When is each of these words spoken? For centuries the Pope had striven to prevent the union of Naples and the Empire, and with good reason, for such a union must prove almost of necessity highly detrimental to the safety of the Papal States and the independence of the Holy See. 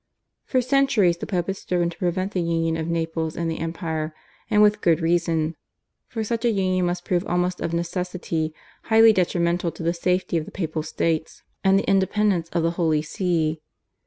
For 0.45 0.61
centuries 0.61 1.17
the 1.17 1.27
Pope 1.27 1.45
had 1.45 1.57
striven 1.57 1.91
to 1.91 1.97
prevent 1.99 2.31
the 2.31 2.41
union 2.41 2.75
of 2.75 2.87
Naples 2.87 3.37
and 3.37 3.51
the 3.51 3.59
Empire, 3.59 4.15
and 4.49 4.63
with 4.63 4.81
good 4.81 4.99
reason, 4.99 5.55
for 6.07 6.23
such 6.23 6.43
a 6.43 6.49
union 6.49 6.87
must 6.87 7.05
prove 7.05 7.23
almost 7.27 7.61
of 7.61 7.71
necessity 7.71 8.51
highly 8.85 9.13
detrimental 9.13 9.69
to 9.73 9.83
the 9.83 9.93
safety 9.93 10.37
of 10.37 10.45
the 10.45 10.51
Papal 10.51 10.81
States 10.81 11.43
and 11.63 11.77
the 11.77 11.87
independence 11.87 12.49
of 12.49 12.63
the 12.63 12.71
Holy 12.81 13.03
See. 13.03 13.61